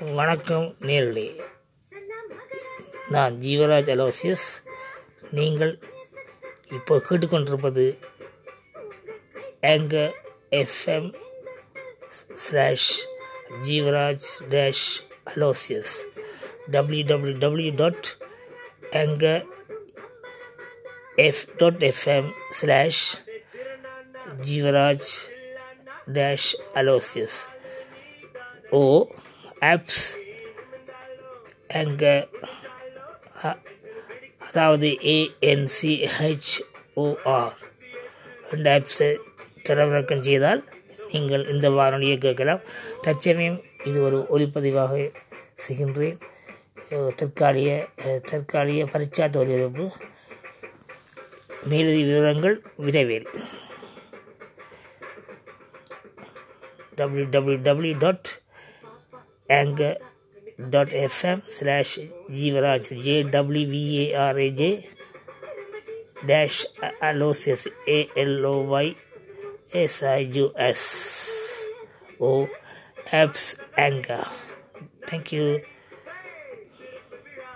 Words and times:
வணக்கம் 0.00 0.76
நேர்களே. 0.80 1.40
நான் 3.08 3.34
ஜீவராஜ் 3.34 3.90
அலோசியஸ். 3.90 4.62
நீங்கள் 5.30 5.78
இப்போ 6.70 6.96
கேட்டுக்கொண்டிருப்பது 6.96 7.98
எங்க 9.60 10.14
FM 10.50 11.14
slash 12.32 13.08
Jeevaraj 13.62 14.26
dash 14.50 15.06
Aloysius. 15.34 15.94
W 16.70 17.04
W 17.04 17.38
W 17.38 17.72
dot 17.74 18.16
எங்க 18.90 19.44
F 21.16 21.56
dot 21.56 21.84
FM 21.84 22.32
slash 22.50 23.22
Jeevaraj 24.42 25.30
dash 26.12 26.60
Aloysius. 26.74 27.48
ஓ 28.70 29.08
ஆப்ஸ் 29.70 30.02
எங்க 31.80 32.04
அதாவது 34.48 34.88
A N C H O R 35.14 36.58
ரெண்டு 38.50 38.68
ஆப்ஸை 38.74 39.08
தரவிறக்கம் 39.68 40.24
செய்தால் 40.28 40.60
நீங்கள் 41.12 41.44
இந்த 41.54 41.66
வானொலியை 41.76 42.16
கேட்கலாம். 42.24 42.62
தற்சமயம் 43.04 43.58
இது 43.88 43.98
ஒரு 44.06 44.18
ஒளிப்பதிவாக 44.34 44.92
செய்கின்றேன். 45.64 46.18
தற்காலிக 47.20 47.70
தற்காலிக 48.30 48.80
பரிச்சாத்த 48.94 49.42
ஒலிபரப்பு 49.42 49.86
மேலதி 51.70 52.02
விவரங்கள் 52.10 52.56
விரைவில். 52.86 53.28
www 56.98 57.92
dot 58.02 58.28
anchor 59.48 59.96
dot 60.58 60.88
fm 60.90 61.42
slash 61.46 61.98
jivaraj 62.30 62.88
j 63.02 63.24
w 63.24 63.66
v 63.66 63.74
a 64.14 64.30
r 64.30 64.38
a 64.40 64.50
j 64.50 64.88
dash 66.26 66.64
aloysius 67.00 67.66
a 67.86 68.08
l 68.16 68.46
o 68.46 68.56
y 68.82 68.96
s 69.72 70.02
i 70.02 70.22
u 70.40 70.52
s 70.56 70.82
o 72.20 72.48
apps 73.10 73.56
anchor. 73.76 74.24
Thank 75.06 75.32
you. 75.32 75.73